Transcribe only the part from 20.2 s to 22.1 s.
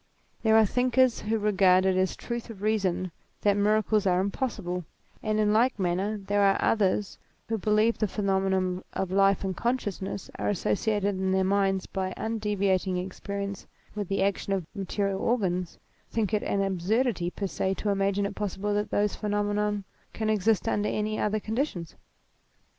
exist under any other conditions.